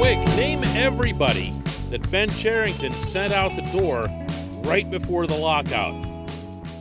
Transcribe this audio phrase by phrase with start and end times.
[0.00, 1.52] Quick, name everybody
[1.90, 4.08] that Ben Cherington sent out the door
[4.62, 6.02] right before the lockout.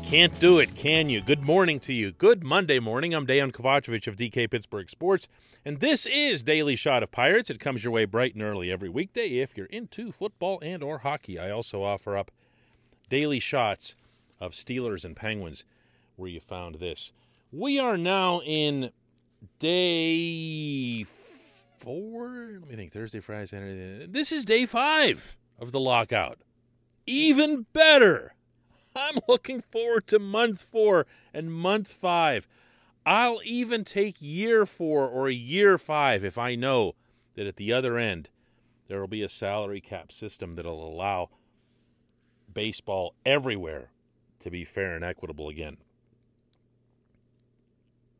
[0.05, 1.19] Can't do it, can you?
[1.19, 2.13] Good morning to you.
[2.13, 3.13] Good Monday morning.
[3.13, 5.27] I'm Dan Kovacevic of DK Pittsburgh Sports,
[5.65, 7.49] and this is Daily Shot of Pirates.
[7.49, 10.99] It comes your way bright and early every weekday if you're into football and or
[10.99, 11.37] hockey.
[11.37, 12.31] I also offer up
[13.09, 13.95] daily shots
[14.39, 15.65] of Steelers and Penguins
[16.15, 17.11] where you found this.
[17.51, 18.91] We are now in
[19.59, 21.03] day
[21.79, 22.57] four.
[22.59, 22.91] Let me think.
[22.91, 24.07] Thursday, Friday, Saturday.
[24.07, 26.39] This is day five of the lockout.
[27.05, 28.35] Even better.
[28.95, 32.47] I'm looking forward to month four and month five.
[33.05, 36.95] I'll even take year four or year five if I know
[37.35, 38.29] that at the other end
[38.87, 41.29] there will be a salary cap system that'll allow
[42.51, 43.91] baseball everywhere
[44.39, 45.77] to be fair and equitable again.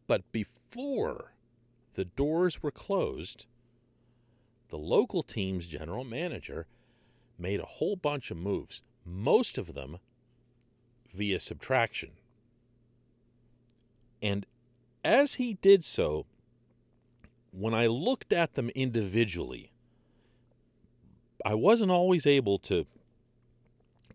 [0.07, 1.33] But before
[1.99, 3.45] the doors were closed,
[4.69, 6.65] the local team's general manager
[7.37, 9.97] made a whole bunch of moves, most of them
[11.11, 12.11] via subtraction.
[14.21, 14.45] And
[15.03, 16.25] as he did so,
[17.51, 19.73] when I looked at them individually,
[21.43, 22.85] I wasn't always able to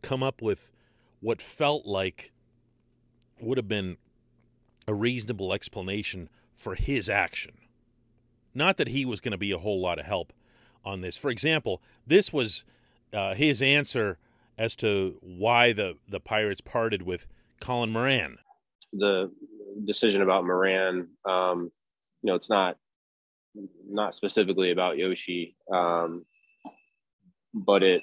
[0.01, 0.73] come up with
[1.21, 2.33] what felt like
[3.39, 3.99] would have been
[4.89, 7.59] a reasonable explanation for his action.
[8.55, 10.33] Not that he was going to be a whole lot of help
[10.85, 11.17] on this.
[11.17, 12.65] For example, this was
[13.13, 14.19] uh, his answer
[14.57, 17.27] as to why the, the Pirates parted with
[17.61, 18.39] Colin Moran.
[18.93, 19.31] The
[19.85, 21.73] decision about Moran, um,
[22.23, 22.77] you know, it's not
[23.89, 26.25] not specifically about Yoshi, um,
[27.55, 28.03] but it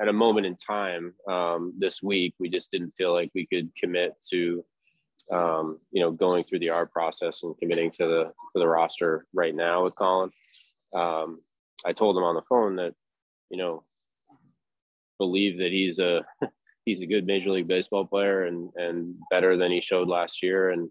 [0.00, 3.70] at a moment in time um, this week, we just didn't feel like we could
[3.76, 4.64] commit to,
[5.32, 9.26] um, you know, going through the R process and committing to the to the roster
[9.32, 10.30] right now with Colin.
[10.94, 11.40] Um,
[11.86, 12.94] I told him on the phone that,
[13.48, 13.84] you know,
[15.18, 16.24] believe that he's a
[16.84, 20.70] he's a good Major League Baseball player and and better than he showed last year,
[20.70, 20.90] and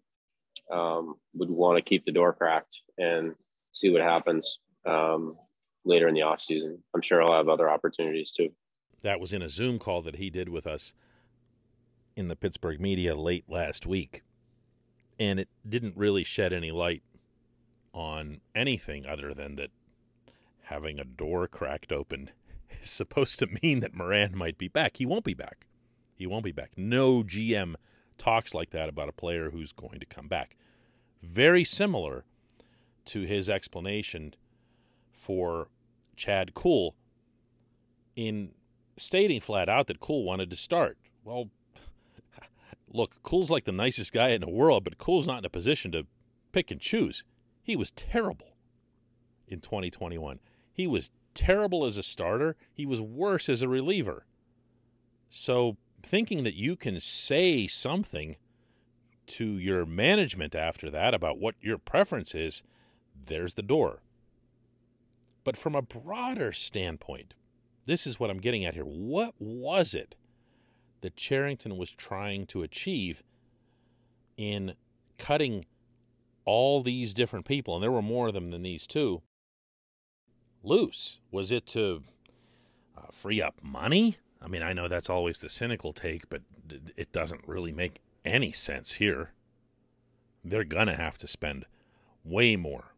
[0.72, 3.36] um, would want to keep the door cracked and
[3.74, 5.36] see what happens um,
[5.86, 6.82] later in the off season.
[6.96, 8.50] I'm sure I'll have other opportunities too.
[9.02, 10.94] That was in a Zoom call that he did with us
[12.16, 14.24] in the Pittsburgh media late last week,
[15.20, 17.04] and it didn't really shed any light
[17.94, 19.72] on anything other than that
[20.64, 22.30] having a door cracked open
[22.82, 24.98] is supposed to mean that Moran might be back.
[24.98, 25.68] He won't be back.
[26.16, 26.72] He won't be back.
[26.78, 27.76] No GM
[28.18, 30.56] talks like that about a player who's going to come back.
[31.22, 32.26] Very similar
[33.06, 34.36] to his explanation
[35.12, 35.70] for
[36.16, 36.96] Chad Kuhl
[38.16, 38.52] in
[38.98, 40.98] stating flat out that Kuhl wanted to start.
[41.24, 41.50] Well,
[42.92, 45.92] look, Kuhl's like the nicest guy in the world, but Kuhl's not in a position
[45.92, 46.08] to
[46.52, 47.24] pick and choose.
[47.62, 48.56] He was terrible
[49.48, 50.40] in 2021.
[50.72, 52.56] He was terrible as a starter.
[52.74, 54.26] He was worse as a reliever.
[55.30, 58.38] So, thinking that you can say something
[59.28, 62.64] to your management after that about what your preference is,
[63.16, 64.02] there's the door.
[65.44, 67.36] But from a broader standpoint,
[67.86, 68.84] this is what I'm getting at here.
[68.84, 70.16] What was it
[71.02, 73.24] that Cherington was trying to achieve
[74.38, 74.74] in
[75.18, 75.66] cutting
[76.46, 77.76] all these different people?
[77.76, 79.22] And there were more of them than these two
[80.64, 81.20] loose?
[81.32, 82.04] Was it to
[82.98, 84.18] uh, free up money?
[84.42, 86.42] I mean, I know that's always the cynical take, but
[86.96, 89.34] it doesn't really make any sense here.
[90.44, 91.66] They're going to have to spend
[92.24, 92.94] way more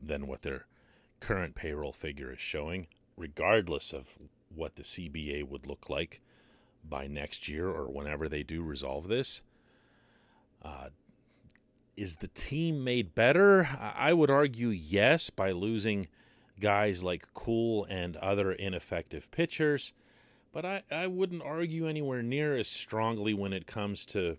[0.00, 0.66] than what their
[1.20, 2.86] current payroll figure is showing,
[3.16, 4.18] regardless of
[4.54, 6.20] what the CBA would look like.
[6.88, 9.42] By next year or whenever they do resolve this.
[10.62, 10.88] Uh,
[11.96, 13.68] is the team made better?
[13.96, 16.08] I would argue yes by losing
[16.60, 19.92] guys like Kuhl and other ineffective pitchers,
[20.52, 24.38] but I, I wouldn't argue anywhere near as strongly when it comes to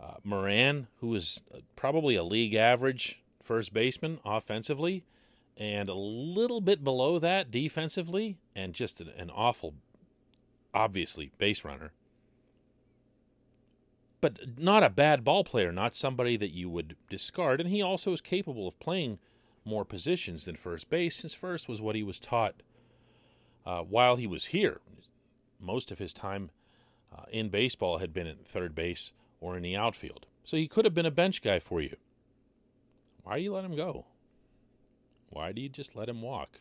[0.00, 1.42] uh, Moran, who is
[1.76, 5.04] probably a league average first baseman offensively,
[5.56, 9.74] and a little bit below that defensively, and just an, an awful,
[10.74, 11.92] obviously, base runner
[14.20, 17.60] but not a bad ball player, not somebody that you would discard.
[17.60, 19.18] And he also is capable of playing
[19.64, 22.62] more positions than first base, since first was what he was taught
[23.66, 24.80] uh, while he was here.
[25.58, 26.50] Most of his time
[27.16, 30.26] uh, in baseball had been at third base or in the outfield.
[30.44, 31.96] So he could have been a bench guy for you.
[33.22, 34.06] Why do you let him go?
[35.28, 36.60] Why do you just let him walk?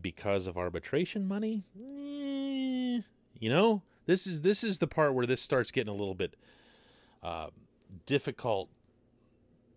[0.00, 1.64] Because of arbitration money?
[1.76, 2.21] Eh,
[3.42, 6.36] you know, this is this is the part where this starts getting a little bit
[7.24, 7.48] uh,
[8.06, 8.68] difficult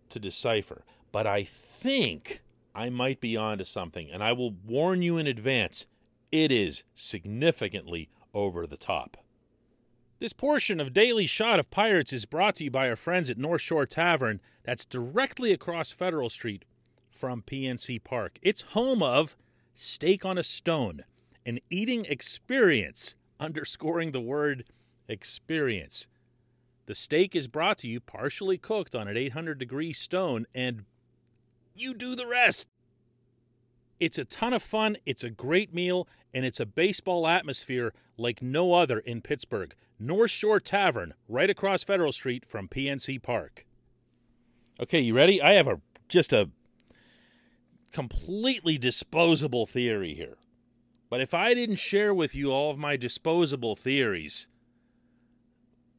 [0.08, 0.84] to decipher.
[1.10, 2.42] But I think
[2.76, 5.86] I might be onto something, and I will warn you in advance.
[6.30, 9.16] It is significantly over the top.
[10.20, 13.36] This portion of Daily Shot of Pirates is brought to you by our friends at
[13.36, 16.64] North Shore Tavern, that's directly across Federal Street
[17.10, 18.38] from PNC Park.
[18.42, 19.36] It's home of
[19.74, 21.02] Steak on a Stone,
[21.44, 24.64] an eating experience underscoring the word
[25.08, 26.06] experience.
[26.86, 30.84] The steak is brought to you partially cooked on an 800 degree stone, and
[31.74, 32.68] you do the rest.
[33.98, 38.42] It's a ton of fun, it's a great meal, and it's a baseball atmosphere like
[38.42, 39.74] no other in Pittsburgh.
[39.98, 43.64] North Shore Tavern, right across Federal Street from PNC Park.
[44.78, 45.40] Okay, you ready?
[45.40, 46.50] I have a just a
[47.92, 50.36] completely disposable theory here.
[51.08, 54.46] But if I didn't share with you all of my disposable theories,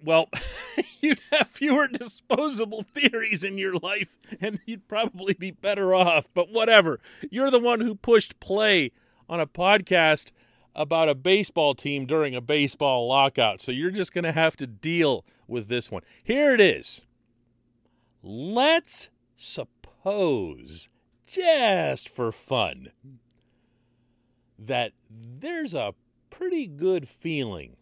[0.03, 0.29] well,
[1.01, 6.27] you'd have fewer disposable theories in your life and you'd probably be better off.
[6.33, 6.99] But whatever.
[7.29, 8.91] You're the one who pushed play
[9.29, 10.31] on a podcast
[10.75, 13.61] about a baseball team during a baseball lockout.
[13.61, 16.03] So you're just going to have to deal with this one.
[16.23, 17.01] Here it is.
[18.21, 20.87] Let's suppose,
[21.25, 22.89] just for fun,
[24.59, 25.93] that there's a
[26.29, 27.77] pretty good feeling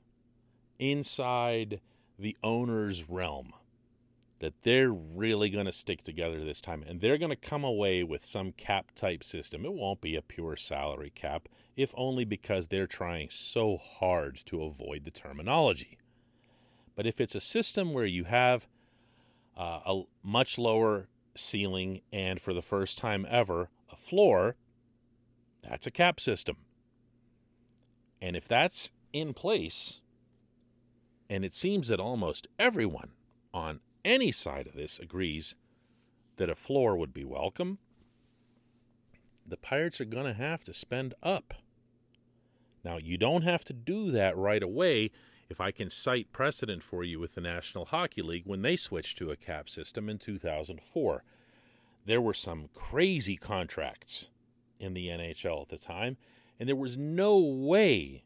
[0.80, 1.80] inside
[2.18, 3.54] the owner's realm
[4.40, 8.04] that they're really going to stick together this time and they're going to come away
[8.04, 9.66] with some cap type system.
[9.66, 14.64] It won't be a pure salary cap, if only because they're trying so hard to
[14.64, 15.98] avoid the terminology.
[16.96, 18.68] But if it's a system where you have
[19.58, 24.56] uh, a much lower ceiling and for the first time ever a floor,
[25.64, 26.58] that's a cap system.
[28.26, 30.02] And if that's in place,
[31.30, 33.12] and it seems that almost everyone
[33.54, 35.54] on any side of this agrees
[36.38, 37.78] that a floor would be welcome,
[39.46, 41.54] the Pirates are going to have to spend up.
[42.84, 45.12] Now, you don't have to do that right away
[45.48, 49.20] if I can cite precedent for you with the National Hockey League when they switched
[49.20, 51.24] to a cap system in 2004.
[52.08, 54.30] There were some crazy contracts
[54.80, 56.18] in the NHL at the time,
[56.60, 58.24] and there was no way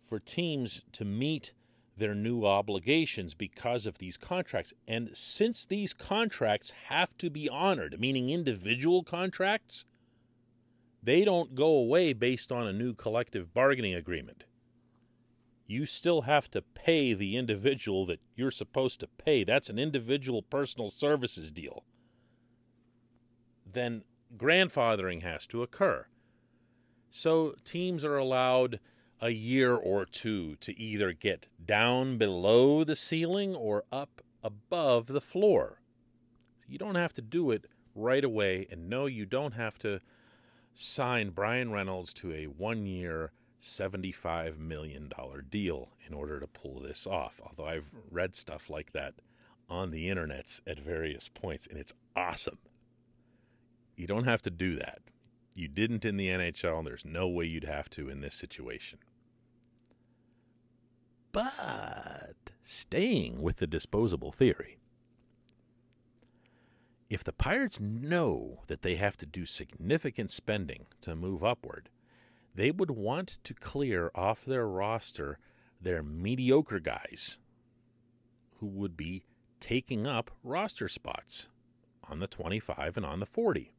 [0.00, 1.52] for teams to meet
[1.96, 4.72] their new obligations because of these contracts.
[4.86, 9.84] And since these contracts have to be honored, meaning individual contracts,
[11.02, 14.44] they don't go away based on a new collective bargaining agreement.
[15.66, 19.42] You still have to pay the individual that you're supposed to pay.
[19.42, 21.84] That's an individual personal services deal.
[23.70, 24.04] Then
[24.36, 26.06] grandfathering has to occur.
[27.10, 28.80] So teams are allowed
[29.20, 35.20] a year or two to either get down below the ceiling or up above the
[35.20, 35.80] floor.
[36.68, 40.00] You don't have to do it right away, and no, you don't have to
[40.74, 43.32] sign Bryan Reynolds to a one year,
[43.62, 45.10] $75 million
[45.48, 47.40] deal in order to pull this off.
[47.44, 49.14] Although I've read stuff like that
[49.68, 52.58] on the internets at various points, and it's awesome.
[53.96, 55.00] You don't have to do that.
[55.56, 58.98] You didn't in the NHL, and there's no way you'd have to in this situation.
[61.32, 64.76] But staying with the disposable theory,
[67.08, 71.88] if the Pirates know that they have to do significant spending to move upward,
[72.54, 75.38] they would want to clear off their roster
[75.80, 77.38] their mediocre guys
[78.58, 79.24] who would be
[79.58, 81.48] taking up roster spots
[82.04, 83.72] on the 25 and on the 40.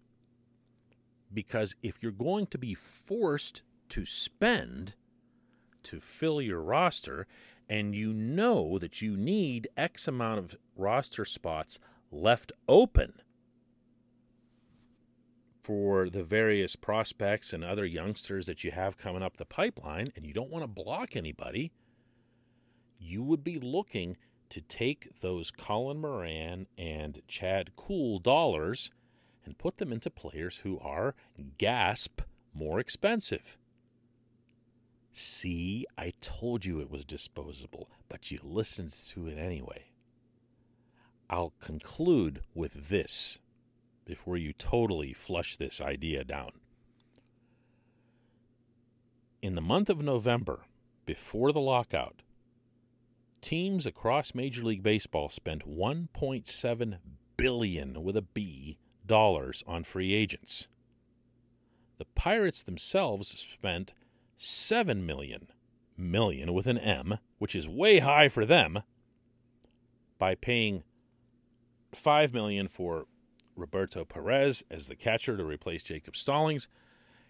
[1.34, 4.96] Because if you're going to be forced to spend
[5.84, 7.28] to fill your roster
[7.70, 11.80] and you know that you need X amount of roster spots
[12.12, 13.22] left open
[15.62, 20.26] for the various prospects and other youngsters that you have coming up the pipeline, and
[20.26, 21.74] you don't want to block anybody,
[22.98, 24.16] you would be looking
[24.50, 28.92] to take those Colin Moran and Chad Kuhl dollars
[29.48, 31.16] and put them into players who are,
[31.58, 32.20] gasp,
[32.54, 33.58] more expensive.
[35.14, 39.86] See, I told you it was disposable, but you listened to it anyway.
[41.30, 43.40] I'll conclude with this
[44.04, 46.52] before you totally flush this idea down.
[49.42, 50.66] In the month of November,
[51.06, 52.22] before the lockout,
[53.40, 56.98] teams across Major League Baseball spent 1.7
[57.38, 58.78] billion with a B
[59.12, 60.68] on free agents.
[61.98, 63.94] The Pirates themselves spent
[64.38, 65.48] 7 million
[65.98, 68.84] million with an M, which is way high for them,
[70.18, 70.84] by paying
[71.94, 73.06] 5 million for
[73.56, 76.68] Roberto Perez as the catcher to replace Jacob Stallings,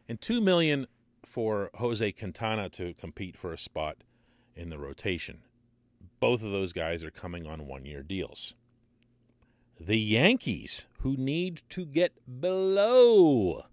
[0.10, 0.88] and two million
[1.26, 3.98] for Jose Quintana to compete for a spot
[4.56, 5.40] in the rotation.
[6.20, 8.54] Both of those guys are coming on one-year deals.
[9.80, 13.66] The Yankees, who need to get below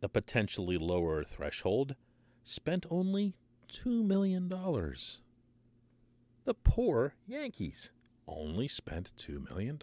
[0.00, 1.96] the potentially lower threshold,
[2.44, 3.34] spent only
[3.68, 4.48] $2 million.
[4.48, 7.90] The poor Yankees
[8.28, 9.80] only spent $2 million.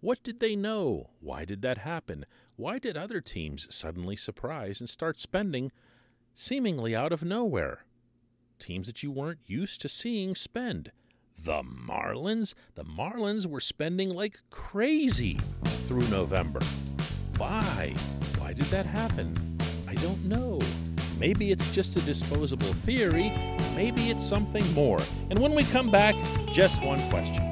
[0.00, 1.08] What did they know?
[1.20, 2.26] Why did that happen?
[2.56, 5.72] Why did other teams suddenly surprise and start spending
[6.34, 7.86] seemingly out of nowhere?
[8.58, 10.92] Teams that you weren't used to seeing spend.
[11.44, 12.54] The Marlins?
[12.76, 15.40] The Marlins were spending like crazy
[15.88, 16.60] through November.
[17.36, 17.96] Why?
[18.38, 19.58] Why did that happen?
[19.88, 20.60] I don't know.
[21.18, 23.32] Maybe it's just a disposable theory.
[23.74, 25.00] Maybe it's something more.
[25.30, 26.14] And when we come back,
[26.52, 27.51] just one question.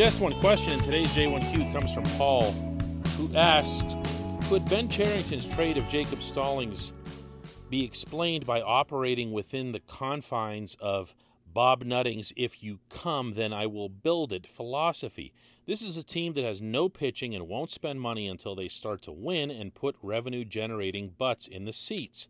[0.00, 0.72] Just one question.
[0.72, 2.52] in today's J1Q comes from Paul,
[3.18, 3.98] who asked
[4.48, 6.94] Could Ben Cherington's trade of Jacob Stallings
[7.68, 11.14] be explained by operating within the confines of
[11.46, 15.34] Bob Nutting's if you come, then I will build it philosophy?
[15.66, 19.02] This is a team that has no pitching and won't spend money until they start
[19.02, 22.26] to win and put revenue generating butts in the seats.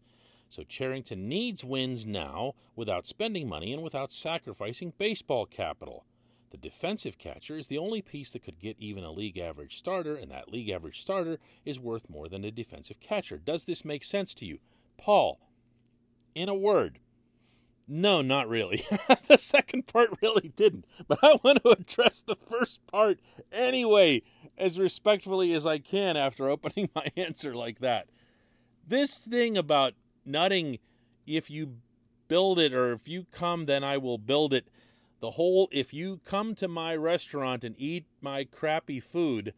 [0.49, 6.05] So Cherington needs wins now without spending money and without sacrificing baseball capital.
[6.51, 10.17] The defensive catcher is the only piece that could get even a league average starter,
[10.17, 13.39] and that league average starter is worth more than a defensive catcher.
[13.39, 14.59] Does this make sense to you?
[14.99, 15.41] Paul,
[16.35, 16.99] in a word,
[17.93, 18.85] no, not really.
[19.29, 20.85] the second part really didn't.
[21.09, 23.19] But I want to address the first part
[23.51, 24.23] anyway,
[24.57, 28.09] as respectfully as I can after opening my answer like that.
[28.87, 30.79] This thing about Nutting,
[31.27, 31.79] if you
[32.29, 34.69] build it or if you come, then I will build it.
[35.21, 39.53] The whole, if you come to my restaurant and eat my crappy food,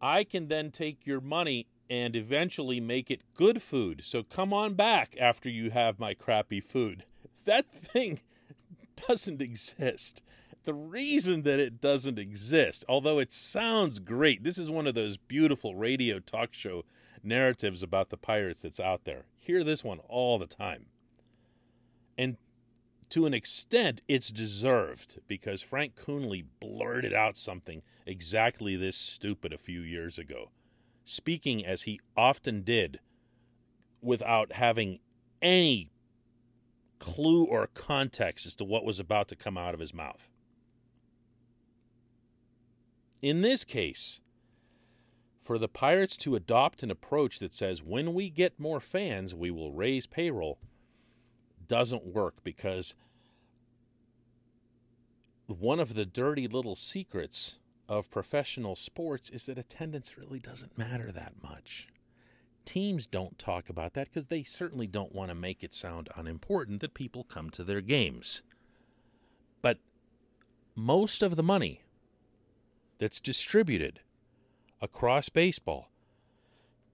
[0.00, 4.02] I can then take your money and eventually make it good food.
[4.04, 7.04] So come on back after you have my crappy food.
[7.44, 8.20] That thing
[9.08, 10.22] doesn't exist.
[10.64, 15.16] The reason that it doesn't exist, although it sounds great, this is one of those
[15.16, 16.84] beautiful radio talk show
[17.22, 19.26] narratives about the pirates that's out there.
[19.38, 20.86] Hear this one all the time.
[22.16, 22.36] And
[23.12, 29.58] to an extent, it's deserved because Frank Coonelly blurted out something exactly this stupid a
[29.58, 30.50] few years ago.
[31.04, 33.00] speaking as he often did
[34.00, 35.00] without having
[35.42, 35.90] any
[37.00, 40.28] clue or context as to what was about to come out of his mouth.
[43.20, 44.20] In this case,
[45.42, 49.50] for the Pirates to adopt an approach that says when we get more fans, we
[49.50, 50.58] will raise payroll
[51.68, 52.94] doesn't work because
[55.46, 61.12] one of the dirty little secrets of professional sports is that attendance really doesn't matter
[61.12, 61.88] that much.
[62.64, 66.80] Teams don't talk about that because they certainly don't want to make it sound unimportant
[66.80, 68.42] that people come to their games.
[69.60, 69.78] But
[70.74, 71.82] most of the money
[72.98, 74.00] that's distributed
[74.80, 75.90] across baseball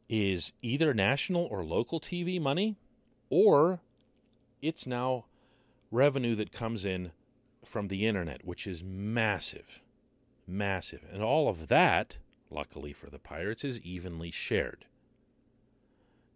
[0.08, 2.76] is either national or local TV money,
[3.30, 3.80] or
[4.60, 5.26] it's now
[5.90, 7.12] revenue that comes in
[7.64, 9.82] from the internet, which is massive.
[10.46, 11.04] Massive.
[11.12, 12.18] And all of that,
[12.50, 14.86] luckily for the Pirates, is evenly shared.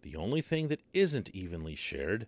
[0.02, 2.26] The only thing that isn't evenly shared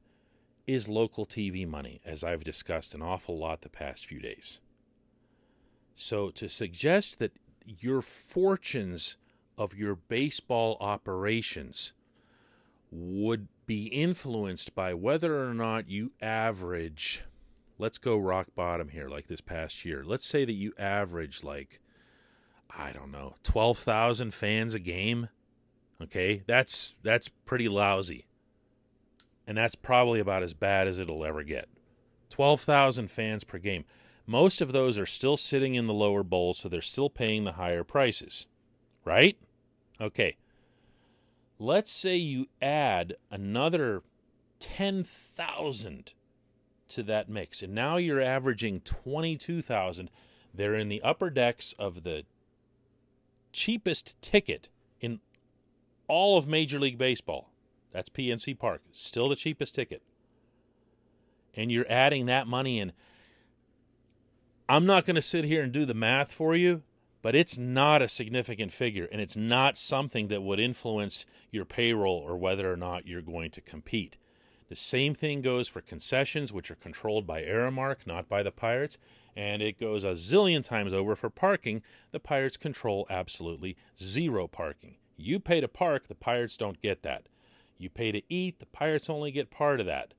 [0.66, 4.60] is local TV money, as I've discussed an awful lot the past few days.
[5.94, 7.32] So to suggest that
[7.66, 9.16] your fortunes
[9.56, 11.92] of your baseball operations
[12.94, 17.24] would be influenced by whether or not you average
[17.78, 20.04] let's go rock bottom here like this past year.
[20.04, 21.80] Let's say that you average like
[22.76, 25.28] i don't know 12,000 fans a game
[26.02, 26.42] okay?
[26.46, 28.26] That's that's pretty lousy.
[29.46, 31.68] And that's probably about as bad as it'll ever get.
[32.30, 33.84] 12,000 fans per game.
[34.26, 37.52] Most of those are still sitting in the lower bowls, so they're still paying the
[37.52, 38.46] higher prices,
[39.04, 39.36] right?
[40.00, 40.36] Okay.
[41.58, 44.02] Let's say you add another
[44.60, 46.12] 10,000
[46.88, 50.10] to that mix, and now you're averaging 22,000.
[50.52, 52.24] They're in the upper decks of the
[53.52, 54.68] cheapest ticket
[55.00, 55.20] in
[56.08, 57.50] all of Major League Baseball.
[57.92, 60.02] That's PNC Park, still the cheapest ticket.
[61.54, 62.92] And you're adding that money in
[64.68, 66.82] I'm not going to sit here and do the math for you,
[67.24, 72.18] but it's not a significant figure and it's not something that would influence your payroll
[72.18, 74.18] or whether or not you're going to compete.
[74.68, 78.98] The same thing goes for concessions, which are controlled by Aramark, not by the Pirates,
[79.34, 81.80] and it goes a zillion times over for parking.
[82.12, 84.96] The Pirates control absolutely zero parking.
[85.16, 87.30] You pay to park, the Pirates don't get that.
[87.78, 90.12] You pay to eat, the Pirates only get part of that.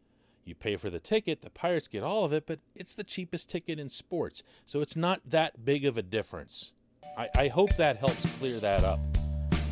[0.44, 3.48] You pay for the ticket, the Pirates get all of it, but it's the cheapest
[3.48, 4.42] ticket in sports.
[4.66, 6.74] So it's not that big of a difference.
[7.18, 9.00] I, I hope that helps clear that up.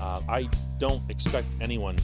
[0.02, 1.98] Uh, I don't expect anyone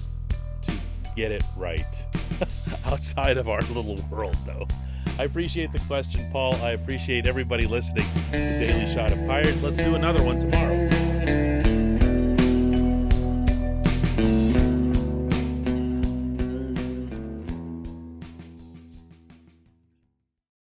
[0.64, 0.74] to
[1.16, 2.06] get it right
[2.86, 4.68] outside of our little world, though.
[5.18, 6.56] I appreciate the question, Paul.
[6.56, 9.62] I appreciate everybody listening to Daily Shot of Pirates.
[9.62, 10.89] Let's do another one tomorrow.